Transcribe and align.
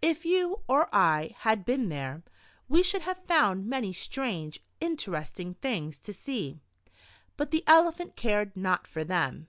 If 0.00 0.24
you 0.24 0.62
or 0.68 0.88
I 0.94 1.34
had 1.40 1.64
been 1.64 1.88
there, 1.88 2.22
we 2.68 2.84
should 2.84 3.02
have 3.02 3.24
found 3.24 3.66
many 3.66 3.92
strange, 3.92 4.60
interesting 4.80 5.54
things 5.54 5.98
to 6.06 6.12
see, 6.12 6.60
but 7.36 7.50
the 7.50 7.64
Elephant 7.66 8.14
cared 8.14 8.56
not 8.56 8.86
for 8.86 9.02
them. 9.02 9.48